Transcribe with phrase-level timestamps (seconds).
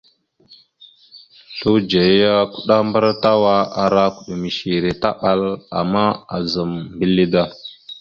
[1.55, 5.41] Sludze ya kuɗambar tawa ara kəɗaməsara taɓal,
[5.79, 6.03] ama
[6.35, 7.43] aazam mbile da.